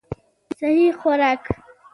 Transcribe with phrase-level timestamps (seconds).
[0.57, 1.43] سهي خوراک